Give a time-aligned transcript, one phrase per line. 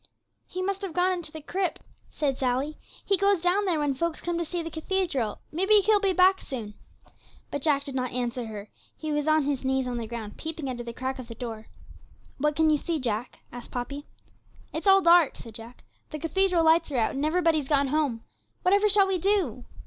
[0.47, 4.19] 'He must have gone into the crypt,' said Sally; 'he goes down there when folks
[4.19, 6.73] come to see the cathedral; maybe he'll be back soon.'
[7.51, 10.67] But Jack did not answer her; he was on his knees on the ground, peeping
[10.67, 11.67] under the crack of the door.
[12.39, 14.07] 'What can you see, Jack?' asked Poppy.
[14.73, 18.23] 'It's all dark,' said Jack; 'the cathedral lights are out, and everybody's gone home;
[18.63, 19.65] whatever shall we do?'